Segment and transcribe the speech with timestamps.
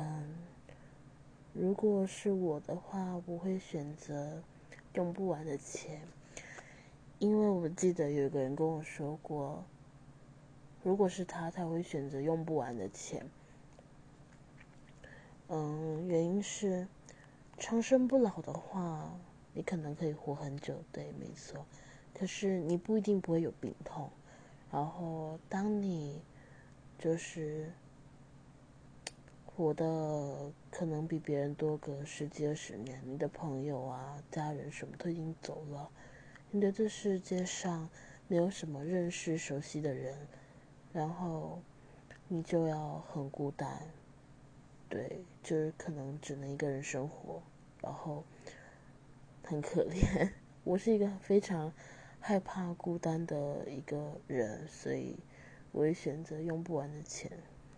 [0.00, 0.24] 嗯，
[1.52, 4.40] 如果是我的话，我会选择
[4.94, 6.00] 用不完的钱，
[7.18, 9.64] 因为我记得有一个人跟我说过，
[10.84, 13.26] 如果是他，他会选择用不完的钱。
[15.48, 16.86] 嗯，原因是
[17.56, 19.12] 长生不老的话，
[19.52, 21.66] 你可能可以活很久，对，没错。
[22.14, 24.08] 可是你不一定不会有病痛。
[24.70, 26.22] 然后，当你
[26.98, 27.72] 就是
[29.58, 35.90] 活的可能比别人多个十几二十年，你的朋友啊、家人什么都已经走了，
[36.52, 37.90] 你的这世界上
[38.28, 40.16] 没有什么认识、熟悉的人，
[40.92, 41.60] 然后
[42.28, 43.82] 你就要很孤单。
[44.88, 47.42] 对，就是可能只能一个人生活，
[47.82, 48.22] 然后
[49.42, 50.30] 很可怜。
[50.62, 51.72] 我是一个非常
[52.20, 55.16] 害怕孤单的一个人，所以
[55.72, 57.32] 我会选择用不完的钱。